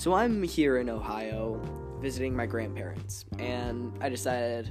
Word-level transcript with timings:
So 0.00 0.14
I'm 0.14 0.42
here 0.42 0.78
in 0.78 0.88
Ohio 0.88 1.60
visiting 2.00 2.34
my 2.34 2.46
grandparents, 2.46 3.26
and 3.38 3.92
I 4.00 4.08
decided, 4.08 4.68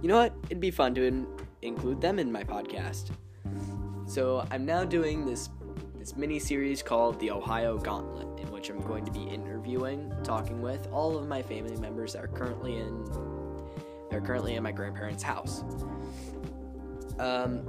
you 0.00 0.08
know 0.08 0.16
what, 0.16 0.34
it'd 0.46 0.58
be 0.58 0.70
fun 0.70 0.94
to 0.94 1.04
in- 1.04 1.26
include 1.60 2.00
them 2.00 2.18
in 2.18 2.32
my 2.32 2.42
podcast. 2.42 3.10
So 4.06 4.42
I'm 4.50 4.64
now 4.64 4.84
doing 4.84 5.26
this 5.26 5.50
this 5.98 6.16
mini 6.16 6.38
series 6.38 6.82
called 6.82 7.20
the 7.20 7.30
Ohio 7.30 7.76
Gauntlet, 7.76 8.40
in 8.40 8.50
which 8.50 8.70
I'm 8.70 8.80
going 8.80 9.04
to 9.04 9.10
be 9.12 9.22
interviewing, 9.24 10.10
talking 10.24 10.62
with 10.62 10.88
all 10.90 11.18
of 11.18 11.28
my 11.28 11.42
family 11.42 11.76
members 11.76 12.14
that 12.14 12.24
are 12.24 12.28
currently 12.28 12.78
in 12.78 13.04
they're 14.10 14.22
currently 14.22 14.54
in 14.54 14.62
my 14.62 14.72
grandparents' 14.72 15.22
house. 15.22 15.62
Um, 17.18 17.66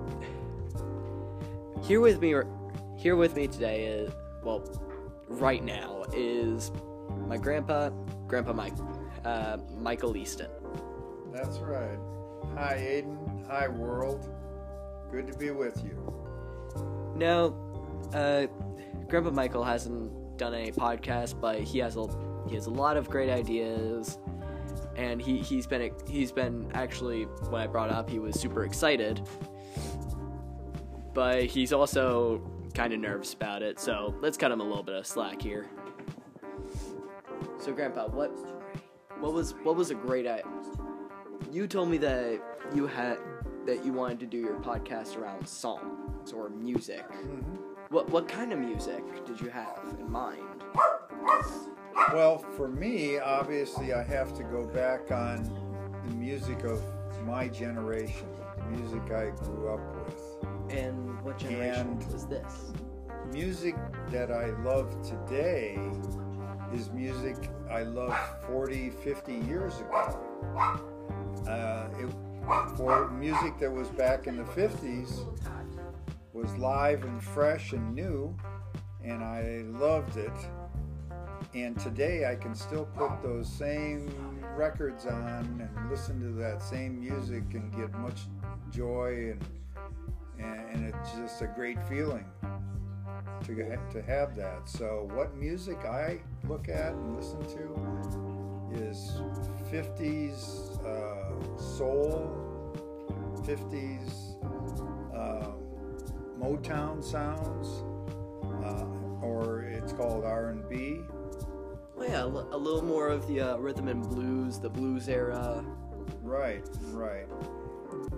here 1.83 1.99
with 1.99 2.21
me, 2.21 2.35
here 2.97 3.17
with 3.17 3.35
me 3.35 3.47
today 3.47 3.83
is 3.87 4.13
well, 4.45 4.63
right 5.27 5.61
now 5.61 6.05
is 6.13 6.71
my 7.27 7.37
grandpa, 7.37 7.89
Grandpa 8.27 8.53
Mike, 8.53 8.73
uh, 9.25 9.57
Michael 9.77 10.15
Easton. 10.17 10.49
That's 11.33 11.59
right. 11.59 11.97
Hi, 12.55 12.75
Aiden. 12.77 13.47
Hi, 13.47 13.67
world. 13.67 14.29
Good 15.11 15.27
to 15.27 15.37
be 15.37 15.51
with 15.51 15.81
you. 15.83 15.97
Now, 17.15 17.53
uh, 18.13 18.47
Grandpa 19.07 19.31
Michael 19.31 19.63
hasn't 19.63 20.37
done 20.37 20.53
a 20.53 20.71
podcast, 20.71 21.39
but 21.39 21.61
he 21.61 21.79
has 21.79 21.95
a 21.97 22.07
he 22.47 22.55
has 22.55 22.65
a 22.65 22.71
lot 22.71 22.97
of 22.97 23.09
great 23.09 23.29
ideas, 23.29 24.17
and 24.95 25.21
he 25.21 25.39
he's 25.39 25.67
been 25.67 25.91
he's 26.07 26.31
been 26.31 26.69
actually 26.73 27.23
when 27.49 27.61
I 27.61 27.67
brought 27.67 27.89
up 27.89 28.09
he 28.09 28.19
was 28.19 28.39
super 28.39 28.65
excited, 28.65 29.21
but 31.13 31.43
he's 31.43 31.73
also 31.73 32.41
kind 32.73 32.93
of 32.93 32.99
nervous 32.99 33.33
about 33.33 33.61
it. 33.61 33.79
So 33.79 34.15
let's 34.21 34.37
cut 34.37 34.51
him 34.51 34.61
a 34.61 34.63
little 34.63 34.83
bit 34.83 34.95
of 34.95 35.05
slack 35.05 35.41
here. 35.41 35.67
So, 37.61 37.71
Grandpa, 37.71 38.07
what 38.07 38.31
what 39.19 39.33
was 39.33 39.53
what 39.61 39.75
was 39.75 39.91
a 39.91 39.95
great 39.95 40.25
idea? 40.25 40.45
You 41.51 41.67
told 41.67 41.89
me 41.89 41.99
that 41.99 42.41
you 42.73 42.87
had 42.87 43.19
that 43.67 43.85
you 43.85 43.93
wanted 43.93 44.19
to 44.21 44.25
do 44.25 44.37
your 44.39 44.55
podcast 44.61 45.15
around 45.15 45.47
songs 45.47 46.33
or 46.33 46.49
music. 46.49 47.07
Mm-hmm. 47.07 47.55
What 47.89 48.09
what 48.09 48.27
kind 48.27 48.51
of 48.51 48.57
music 48.57 49.03
did 49.27 49.39
you 49.39 49.49
have 49.49 49.79
in 49.99 50.11
mind? 50.11 50.41
Well, 52.11 52.39
for 52.57 52.67
me, 52.67 53.19
obviously, 53.19 53.93
I 53.93 54.01
have 54.01 54.35
to 54.37 54.43
go 54.43 54.65
back 54.65 55.11
on 55.11 55.43
the 56.07 56.15
music 56.15 56.63
of 56.63 56.81
my 57.27 57.47
generation, 57.47 58.25
the 58.57 58.63
music 58.75 59.03
I 59.11 59.29
grew 59.43 59.71
up 59.71 59.81
with. 60.07 60.75
And 60.75 61.21
what 61.21 61.37
generation 61.37 61.89
And- 61.89 62.11
was 62.11 62.25
this? 62.25 62.73
Music 63.31 63.75
that 64.09 64.31
I 64.31 64.47
love 64.63 64.89
today 65.07 65.77
is 66.73 66.89
music 66.91 67.49
I 67.69 67.83
loved 67.83 68.17
40, 68.47 68.89
50 68.89 69.33
years 69.33 69.79
ago. 69.79 70.17
Uh, 71.47 71.87
it, 71.99 72.09
for 72.77 73.09
music 73.11 73.59
that 73.59 73.71
was 73.71 73.89
back 73.89 74.27
in 74.27 74.37
the 74.37 74.43
50s 74.43 75.25
was 76.33 76.55
live 76.57 77.03
and 77.03 77.21
fresh 77.21 77.73
and 77.73 77.93
new, 77.93 78.35
and 79.03 79.23
I 79.23 79.63
loved 79.65 80.17
it. 80.17 80.31
And 81.53 81.77
today 81.79 82.25
I 82.25 82.35
can 82.35 82.55
still 82.55 82.85
put 82.85 83.21
those 83.21 83.47
same 83.47 84.09
records 84.55 85.05
on 85.05 85.69
and 85.75 85.89
listen 85.89 86.19
to 86.21 86.31
that 86.41 86.61
same 86.61 86.99
music 86.99 87.43
and 87.53 87.73
get 87.75 87.93
much 87.95 88.21
joy 88.71 89.31
and 89.31 89.45
and, 90.39 90.69
and 90.73 90.93
it's 90.93 91.11
just 91.11 91.41
a 91.41 91.47
great 91.47 91.77
feeling 91.87 92.25
to 93.45 93.69
ha- 93.69 93.91
to 93.91 94.01
have 94.01 94.35
that. 94.35 94.67
So 94.67 95.09
what 95.13 95.35
music 95.35 95.77
I 95.85 96.19
look 96.47 96.69
at 96.69 96.93
and 96.93 97.15
listen 97.15 97.41
to 97.41 98.81
is 98.83 99.21
50s 99.71 100.83
uh, 100.85 101.57
soul, 101.57 102.73
50s 103.43 104.35
uh, 105.15 105.51
Motown 106.39 107.03
sounds, 107.03 107.83
uh, 108.63 108.85
or 109.25 109.63
it's 109.63 109.93
called 109.93 110.23
R&B. 110.25 111.01
Oh 111.97 112.03
yeah, 112.03 112.21
a 112.23 112.27
a 112.27 112.57
little 112.57 112.83
more 112.83 113.09
of 113.09 113.27
the 113.27 113.41
uh, 113.41 113.57
rhythm 113.57 113.87
and 113.87 114.01
blues, 114.07 114.59
the 114.59 114.69
blues 114.69 115.07
era. 115.07 115.63
Right, 116.23 116.67
right. 116.91 117.27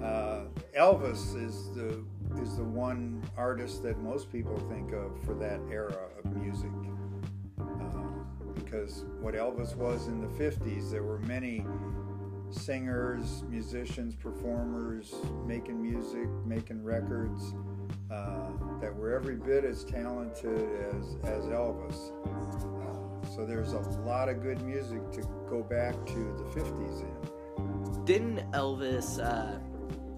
Uh, 0.02 0.46
Elvis 0.78 1.36
is 1.42 1.70
the 1.72 2.04
is 2.42 2.58
the 2.58 2.64
one 2.64 3.24
artist 3.38 3.84
that 3.84 4.00
most 4.00 4.32
people 4.32 4.58
think 4.70 4.92
of 4.92 5.12
for 5.24 5.34
that 5.36 5.60
era 5.70 5.96
of 6.18 6.36
music. 6.36 6.72
Uh, 7.60 8.54
because 8.56 9.06
what 9.22 9.36
Elvis 9.36 9.76
was 9.76 10.08
in 10.08 10.20
the 10.20 10.28
50s, 10.28 10.92
there 10.92 11.04
were 11.04 11.20
many 11.20 11.66
singers, 12.50 13.44
musicians, 13.50 14.16
performers 14.16 15.14
making 15.46 15.82
music, 15.82 16.28
making 16.46 16.84
records 16.84 17.54
uh, 18.12 18.50
that 18.80 18.94
were 18.96 19.14
every 19.14 19.36
bit 19.36 19.64
as 19.64 19.84
talented 19.84 20.70
as, 20.94 21.16
as 21.24 21.46
Elvis. 21.46 22.12
Uh, 22.26 23.30
so 23.36 23.46
there's 23.46 23.74
a 23.74 23.80
lot 24.06 24.30
of 24.30 24.42
good 24.42 24.62
music 24.62 25.12
to 25.12 25.22
go 25.50 25.64
back 25.64 25.94
to 26.06 26.14
the 26.14 26.60
50s 26.60 27.02
in. 27.02 27.33
Didn't 28.06 28.40
Elvis? 28.52 29.24
Uh, 29.24 29.60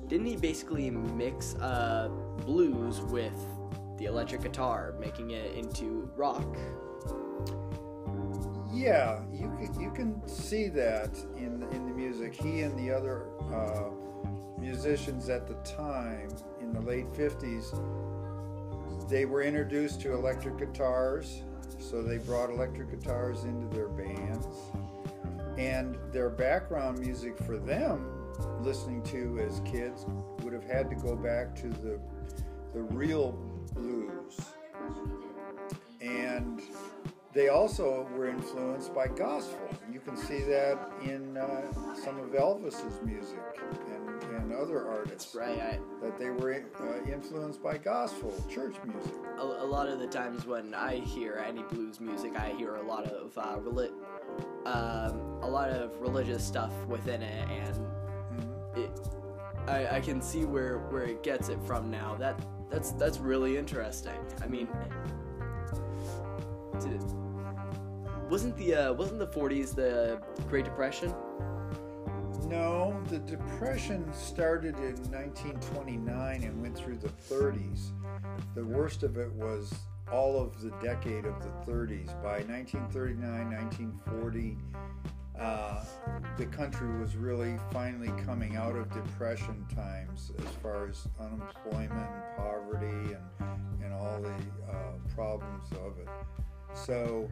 didn't 0.08 0.28
he 0.28 0.36
basically 0.36 0.90
mix 0.90 1.56
uh, 1.56 2.10
blues 2.46 3.02
with 3.02 3.36
the 3.98 4.06
electric 4.06 4.42
guitar, 4.42 4.94
making 5.00 5.32
it 5.32 5.56
into 5.56 6.10
rock? 6.16 6.46
Yeah, 8.74 9.22
you 9.32 9.52
can, 9.58 9.82
you 9.82 9.92
can 9.92 10.28
see 10.28 10.68
that 10.70 11.18
in 11.38 11.64
in 11.72 11.86
the 11.86 11.94
music. 11.94 12.36
He 12.36 12.62
and 12.62 12.78
the 12.78 12.92
other 12.92 13.28
uh, 13.54 13.90
musicians 14.60 15.30
at 15.30 15.48
the 15.48 15.56
time 15.64 16.30
in 16.62 16.74
the 16.74 16.82
late 16.82 17.12
'50s, 17.14 17.72
they 19.10 19.26
were 19.26 19.44
introduced 19.44 20.02
to 20.02 20.14
electric 20.14 20.58
guitars, 20.58 21.42
so 21.80 22.04
they 22.04 22.18
brought 22.18 22.50
electric 22.50 22.90
guitars 22.92 23.44
into 23.46 23.74
their 23.74 23.88
bands, 23.88 24.48
and 25.58 25.98
their 26.12 26.30
background 26.30 27.00
music 27.00 27.38
for 27.46 27.58
them, 27.58 28.34
listening 28.62 29.02
to 29.04 29.40
as 29.40 29.62
kids, 29.62 30.06
would 30.42 30.54
have 30.54 30.64
had 30.64 30.90
to 30.90 30.96
go 30.96 31.16
back 31.16 31.56
to 31.56 31.70
the 31.70 32.00
the 32.74 32.82
real 32.82 33.32
blues, 33.74 34.38
they 37.36 37.50
also 37.50 38.08
were 38.16 38.28
influenced 38.30 38.96
by 38.96 39.08
gospel. 39.08 39.70
You 39.92 40.00
can 40.00 40.16
see 40.18 40.40
that 40.44 40.80
in 41.04 41.36
uh, 41.38 41.72
some 41.94 42.18
of 42.18 42.30
Elvis's 42.30 43.02
music 43.04 43.38
and, 43.94 44.24
and 44.36 44.54
other 44.54 44.88
artists. 44.88 45.36
Right. 45.36 45.60
I, 45.60 45.80
That 46.02 46.18
they 46.18 46.30
were 46.30 46.54
uh, 46.54 47.12
influenced 47.12 47.62
by 47.62 47.78
gospel, 47.78 48.34
church 48.50 48.78
music. 48.86 49.14
a, 49.38 49.44
a 49.44 49.68
lot 49.68 49.90
of 49.90 50.00
the 50.00 50.08
times 50.08 50.46
when 50.48 50.74
I 50.74 50.96
hear 51.02 51.44
any 51.46 51.62
blues 51.64 52.00
music, 52.00 52.40
I 52.40 52.52
hear 52.58 52.76
a 52.76 52.84
lot 52.84 53.04
of 53.06 53.38
uh, 53.38 53.58
reli- 53.58 53.92
um, 54.66 55.20
a 55.44 55.48
lot 55.50 55.70
of 55.70 56.00
religious 56.00 56.44
stuff 56.44 56.72
within 56.88 57.22
it, 57.22 57.48
and 57.50 57.76
Mhm. 58.36 58.78
it, 58.78 58.92
I, 59.68 59.98
I 59.98 60.00
can 60.00 60.22
see 60.22 60.46
where 60.46 60.80
where 60.90 61.04
it 61.04 61.22
gets 61.22 61.50
it 61.50 61.60
from 61.66 61.92
now. 61.92 62.16
That 62.16 62.40
that's 62.72 62.92
that's 62.94 63.20
really 63.20 63.58
interesting. 63.58 64.18
I 64.42 64.48
mean, 64.48 64.68
did, 66.82 67.02
wasn't 68.30 68.58
the 68.58 68.76
uh, 68.76 68.94
wasn't 68.94 69.20
the 69.20 69.28
40s 69.28 69.76
the 69.76 70.22
Great 70.50 70.66
Depression? 70.66 71.14
No, 72.48 73.02
the 73.10 73.20
Depression 73.20 74.12
started 74.14 74.76
in 74.78 74.96
1929 75.12 76.44
and 76.44 76.62
went 76.62 76.78
through 76.78 76.98
the 76.98 77.10
30s. 77.10 77.92
The 78.54 78.64
worst 78.64 79.04
of 79.04 79.18
it 79.18 79.32
was 79.34 79.74
all 80.12 80.40
of 80.40 80.62
the 80.62 80.70
decade 80.84 81.26
of 81.26 81.42
the 81.42 81.72
30s. 81.72 82.08
By 82.22 82.44
1939, 82.44 83.52
1940, 83.52 84.58
uh, 85.40 85.84
the 86.38 86.46
country 86.46 87.00
was 87.00 87.16
really 87.16 87.58
finally 87.72 88.12
coming 88.24 88.56
out 88.56 88.76
of 88.76 88.94
depression 88.94 89.66
times 89.74 90.32
as 90.38 90.48
far 90.62 90.88
as 90.88 91.08
unemployment 91.20 92.10
poverty 92.38 93.16
and, 93.16 93.84
and 93.84 93.94
all 93.94 94.22
the 94.22 94.72
uh, 94.72 94.92
problems 95.16 95.72
of 95.84 95.98
it. 96.00 96.08
So 96.76 97.30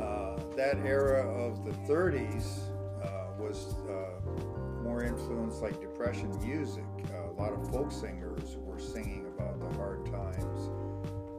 uh, 0.00 0.36
that 0.56 0.78
era 0.84 1.26
of 1.26 1.64
the 1.64 1.70
30s 1.92 2.58
uh, 3.02 3.26
was 3.38 3.74
uh, 3.88 4.82
more 4.82 5.04
influenced 5.04 5.62
like 5.62 5.80
depression 5.80 6.30
music. 6.44 6.84
Uh, 7.12 7.30
a 7.30 7.34
lot 7.40 7.52
of 7.52 7.70
folk 7.70 7.92
singers 7.92 8.56
were 8.58 8.78
singing 8.78 9.26
about 9.26 9.60
the 9.60 9.76
hard 9.78 10.04
times 10.06 10.68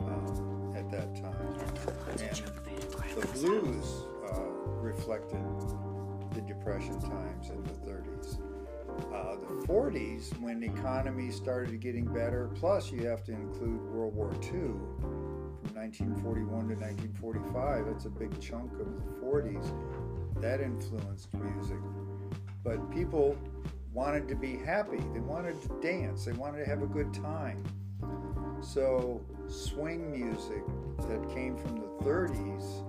um, 0.01 0.73
at 0.75 0.89
that 0.91 1.13
time. 1.15 1.35
And 2.19 3.21
the 3.21 3.27
blues 3.33 4.05
uh, 4.31 4.41
reflected 4.81 5.43
the 6.33 6.41
depression 6.41 6.99
times 7.01 7.49
in 7.49 7.61
the 7.63 7.91
30s. 7.91 8.39
Uh, 9.13 9.35
the 9.35 9.67
40s, 9.67 10.39
when 10.39 10.61
the 10.61 10.67
economy 10.67 11.29
started 11.29 11.79
getting 11.81 12.05
better, 12.05 12.49
plus 12.55 12.91
you 12.91 13.05
have 13.05 13.23
to 13.25 13.33
include 13.33 13.81
World 13.91 14.15
War 14.15 14.33
II 14.41 14.71
1941 15.85 16.69
to 16.69 16.75
1945. 16.75 17.85
That's 17.85 18.05
a 18.05 18.09
big 18.09 18.39
chunk 18.41 18.71
of 18.73 18.87
the 18.95 19.25
40s. 19.25 19.71
That 20.41 20.59
influenced 20.59 21.31
music. 21.35 21.77
But 22.63 22.91
people 22.91 23.37
wanted 23.93 24.27
to 24.29 24.35
be 24.35 24.57
happy. 24.57 24.97
They 25.13 25.19
wanted 25.19 25.61
to 25.61 25.67
dance. 25.81 26.25
They 26.25 26.31
wanted 26.31 26.63
to 26.63 26.65
have 26.65 26.81
a 26.81 26.87
good 26.87 27.13
time. 27.13 27.63
So 28.61 29.21
swing 29.47 30.11
music 30.11 30.63
that 31.07 31.29
came 31.35 31.55
from 31.55 31.75
the 31.75 32.03
30s 32.03 32.83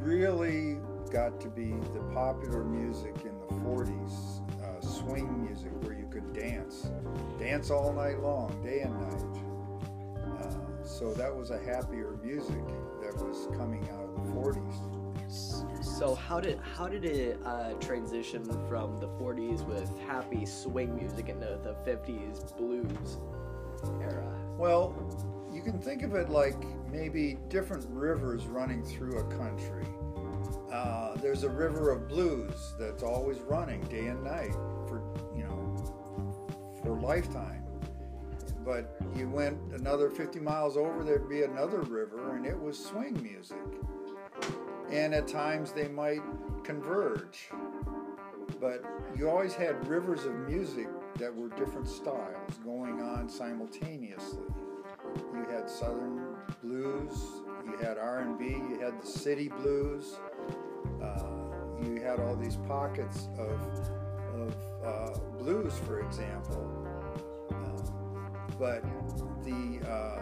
really 0.00 0.78
got 1.12 1.40
to 1.42 1.48
be 1.48 1.70
the 1.94 2.00
popular 2.12 2.64
music 2.64 3.14
in 3.24 3.38
the 3.38 3.54
40s. 3.64 4.40
Uh, 4.60 4.80
swing 4.80 5.44
music 5.44 5.70
where 5.82 5.96
you 5.96 6.08
could 6.10 6.32
dance, 6.32 6.90
dance 7.38 7.70
all 7.70 7.92
night 7.92 8.20
long, 8.20 8.60
day 8.64 8.80
and 8.80 9.00
night. 9.00 9.41
So 11.02 11.12
that 11.14 11.34
was 11.34 11.50
a 11.50 11.58
happier 11.58 12.16
music 12.22 12.64
that 13.02 13.16
was 13.16 13.48
coming 13.56 13.82
out 13.90 14.04
of 14.04 14.24
the 14.24 14.32
40s. 14.38 15.84
So 15.84 16.14
how 16.14 16.38
did 16.38 16.60
how 16.60 16.86
did 16.86 17.04
it 17.04 17.40
uh, 17.44 17.72
transition 17.80 18.44
from 18.68 19.00
the 19.00 19.08
40s 19.08 19.66
with 19.66 19.90
happy 20.06 20.46
swing 20.46 20.94
music 20.94 21.28
into 21.28 21.58
the 21.64 21.74
50s 21.84 22.56
blues 22.56 23.18
era? 24.00 24.32
Well, 24.56 24.94
you 25.52 25.60
can 25.60 25.80
think 25.80 26.04
of 26.04 26.14
it 26.14 26.30
like 26.30 26.62
maybe 26.88 27.36
different 27.48 27.84
rivers 27.90 28.46
running 28.46 28.84
through 28.84 29.18
a 29.18 29.24
country. 29.36 29.88
Uh, 30.72 31.16
there's 31.16 31.42
a 31.42 31.50
river 31.50 31.90
of 31.90 32.06
blues 32.06 32.74
that's 32.78 33.02
always 33.02 33.40
running 33.40 33.80
day 33.88 34.06
and 34.06 34.22
night 34.22 34.54
for 34.86 35.02
you 35.34 35.42
know 35.42 36.80
for 36.80 37.00
lifetime. 37.00 37.61
But 38.64 38.96
you 39.16 39.28
went 39.28 39.58
another 39.72 40.08
50 40.08 40.38
miles 40.40 40.76
over, 40.76 41.02
there'd 41.02 41.28
be 41.28 41.42
another 41.42 41.80
river, 41.80 42.36
and 42.36 42.46
it 42.46 42.58
was 42.58 42.78
swing 42.78 43.20
music. 43.22 43.58
And 44.90 45.14
at 45.14 45.26
times 45.26 45.72
they 45.72 45.88
might 45.88 46.22
converge. 46.62 47.48
But 48.60 48.84
you 49.16 49.28
always 49.28 49.54
had 49.54 49.86
rivers 49.88 50.24
of 50.24 50.34
music 50.48 50.88
that 51.16 51.34
were 51.34 51.48
different 51.50 51.88
styles 51.88 52.54
going 52.64 53.00
on 53.00 53.28
simultaneously. 53.28 54.46
You 55.34 55.46
had 55.50 55.68
Southern 55.68 56.36
blues, 56.62 57.42
you 57.66 57.76
had 57.78 57.98
R&B, 57.98 58.44
you 58.44 58.78
had 58.80 59.00
the 59.02 59.06
city 59.06 59.48
blues, 59.48 60.18
uh, 61.02 61.22
you 61.82 62.00
had 62.00 62.20
all 62.20 62.36
these 62.36 62.56
pockets 62.68 63.28
of, 63.36 63.60
of 64.34 64.54
uh, 64.84 65.18
blues, 65.38 65.74
for 65.86 66.00
example. 66.00 66.91
But 68.62 68.84
the 69.42 69.80
uh, 69.90 70.20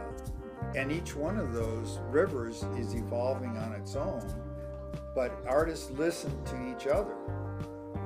and 0.74 0.90
each 0.90 1.14
one 1.14 1.36
of 1.36 1.52
those 1.52 1.98
rivers 2.08 2.64
is 2.78 2.94
evolving 2.94 3.58
on 3.58 3.74
its 3.74 3.96
own. 3.96 4.22
But 5.14 5.44
artists 5.46 5.90
listen 5.90 6.32
to 6.44 6.74
each 6.74 6.86
other, 6.86 7.16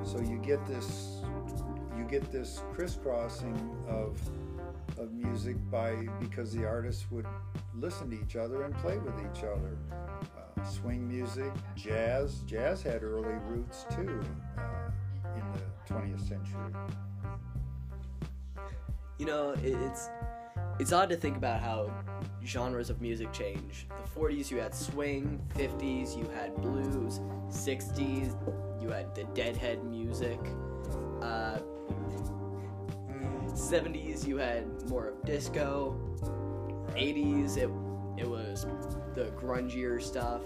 so 0.03 0.19
you 0.19 0.37
get 0.39 0.65
this 0.67 1.21
you 1.97 2.03
get 2.03 2.33
this 2.33 2.63
crisscrossing 2.73 3.55
of 3.87 4.19
of 4.99 5.13
music 5.13 5.55
by 5.71 6.05
because 6.19 6.51
the 6.51 6.65
artists 6.65 7.09
would 7.11 7.27
listen 7.73 8.09
to 8.09 8.21
each 8.21 8.35
other 8.35 8.63
and 8.63 8.75
play 8.79 8.97
with 8.97 9.15
each 9.19 9.45
other. 9.45 9.77
Uh, 9.89 10.65
swing 10.65 11.07
music, 11.07 11.53
jazz. 11.77 12.39
Jazz 12.39 12.81
had 12.81 13.03
early 13.03 13.37
roots 13.47 13.85
too 13.89 14.21
uh, 14.57 14.91
in 15.33 15.43
the 15.53 15.93
20th 15.93 16.27
century. 16.27 16.73
You 19.17 19.25
know, 19.25 19.51
it, 19.51 19.75
it's 19.81 20.09
it's 20.79 20.91
odd 20.91 21.09
to 21.09 21.15
think 21.15 21.37
about 21.37 21.61
how 21.61 21.89
genres 22.45 22.89
of 22.89 23.01
music 23.01 23.31
change. 23.31 23.87
The 23.89 24.19
40s 24.19 24.51
you 24.51 24.57
had 24.57 24.75
swing, 24.75 25.41
50s 25.55 26.17
you 26.17 26.29
had 26.35 26.53
blues, 26.57 27.21
60s 27.49 28.35
you 28.81 28.89
had 28.89 29.15
the 29.15 29.23
Deadhead 29.33 29.83
music. 29.85 30.39
Uh, 31.21 31.59
70s 33.53 34.27
you 34.27 34.37
had 34.37 34.65
more 34.89 35.07
of 35.07 35.23
disco. 35.23 35.97
80s 36.95 37.57
it 37.57 37.69
it 38.17 38.29
was 38.29 38.65
the 39.13 39.31
grungier 39.37 40.01
stuff. 40.01 40.41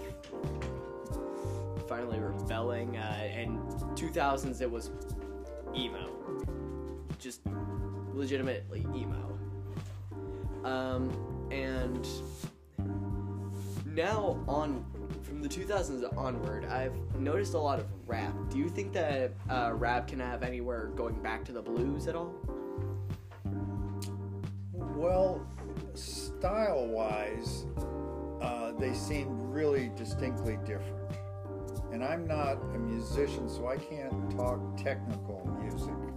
Finally 1.88 2.20
rebelling, 2.20 2.96
uh, 2.96 3.30
and 3.34 3.58
2000s 3.96 4.60
it 4.60 4.70
was 4.70 4.90
emo, 5.76 6.08
just 7.18 7.40
legitimately 8.20 8.86
emo. 8.94 9.38
Um, 10.62 11.10
and 11.50 12.06
now 13.86 14.38
on 14.46 14.84
from 15.22 15.42
the 15.42 15.48
2000s 15.48 16.16
onward, 16.16 16.66
I've 16.66 16.94
noticed 17.18 17.54
a 17.54 17.58
lot 17.58 17.78
of 17.78 17.86
rap. 18.06 18.34
Do 18.50 18.58
you 18.58 18.68
think 18.68 18.92
that 18.92 19.32
uh, 19.48 19.72
rap 19.74 20.06
can 20.08 20.20
have 20.20 20.42
anywhere 20.42 20.88
going 20.96 21.20
back 21.22 21.44
to 21.46 21.52
the 21.52 21.62
blues 21.62 22.06
at 22.06 22.14
all? 22.14 22.34
Well, 24.74 25.46
style 25.94 26.86
wise, 26.86 27.64
uh, 28.42 28.72
they 28.72 28.92
seem 28.92 29.50
really 29.50 29.90
distinctly 29.96 30.58
different. 30.66 30.96
And 31.90 32.04
I'm 32.04 32.26
not 32.26 32.60
a 32.74 32.78
musician, 32.78 33.48
so 33.48 33.66
I 33.66 33.76
can't 33.76 34.30
talk 34.36 34.60
technical 34.76 35.48
music. 35.62 36.09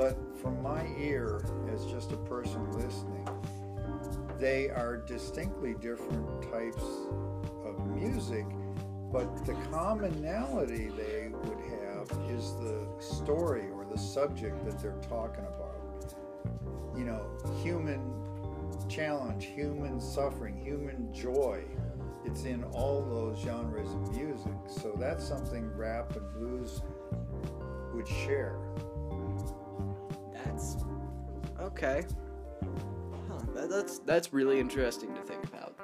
But 0.00 0.16
from 0.40 0.62
my 0.62 0.86
ear, 0.98 1.44
as 1.70 1.84
just 1.84 2.10
a 2.12 2.16
person 2.16 2.72
listening, 2.72 3.28
they 4.38 4.70
are 4.70 4.96
distinctly 4.96 5.74
different 5.74 6.40
types 6.50 6.82
of 7.66 7.86
music, 7.86 8.46
but 9.12 9.44
the 9.44 9.52
commonality 9.70 10.88
they 10.96 11.28
would 11.44 11.58
have 11.58 12.10
is 12.30 12.54
the 12.62 12.88
story 12.98 13.68
or 13.74 13.84
the 13.84 13.98
subject 13.98 14.64
that 14.64 14.78
they're 14.78 15.02
talking 15.06 15.44
about. 15.44 15.76
You 16.96 17.04
know, 17.04 17.22
human 17.62 18.00
challenge, 18.88 19.48
human 19.54 20.00
suffering, 20.00 20.56
human 20.56 21.12
joy. 21.12 21.62
It's 22.24 22.44
in 22.44 22.64
all 22.72 23.02
those 23.02 23.38
genres 23.38 23.92
of 23.92 24.16
music. 24.16 24.54
So 24.66 24.96
that's 24.98 25.22
something 25.22 25.70
rap 25.76 26.16
and 26.16 26.32
blues 26.32 26.80
would 27.92 28.08
share. 28.08 28.56
Okay. 31.60 32.04
Huh, 33.28 33.38
that, 33.54 33.68
that's 33.68 33.98
that's 34.00 34.32
really 34.32 34.58
interesting 34.58 35.14
to 35.14 35.20
think 35.22 35.44
about. 35.44 35.74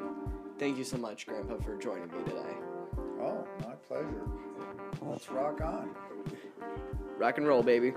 Thank 0.59 0.79
you 0.79 0.85
so 0.85 0.97
much, 0.97 1.27
Grandpa, 1.27 1.59
for 1.59 1.77
joining 1.77 2.09
me 2.09 2.25
today. 2.25 2.57
Oh, 3.21 3.47
my 3.61 3.75
pleasure. 3.87 4.23
Let's 5.03 5.31
rock 5.31 5.61
on. 5.61 5.91
Rock 7.19 7.39
and 7.39 7.47
roll, 7.47 7.63
baby. 7.63 7.93